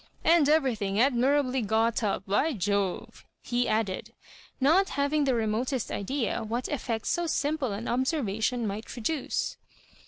[0.23, 4.13] «And everything admirably got up, by Jove I" he add ed;
[4.59, 9.57] not having the remotest idea what effectso simple an observation might produce.